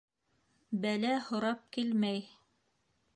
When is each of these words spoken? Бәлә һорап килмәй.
Бәлә 0.85 1.11
һорап 1.27 1.61
килмәй. 1.77 2.25